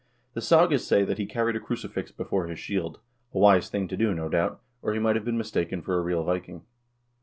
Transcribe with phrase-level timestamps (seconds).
[0.33, 3.01] The sagas say that he carried a crucifix before his shield,
[3.35, 6.01] a wise thing to do, no doubt, or he might have been mistaken for a
[6.01, 6.63] real Viking.